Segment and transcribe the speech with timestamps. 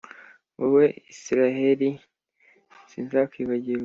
[0.59, 1.89] wowe israheli,
[2.89, 3.79] sinzakwibagirwa.